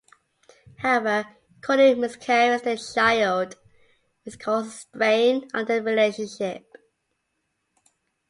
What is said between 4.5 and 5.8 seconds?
strain on